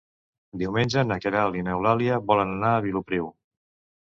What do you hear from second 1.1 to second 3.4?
Queralt i n'Eulàlia volen anar a Vilopriu.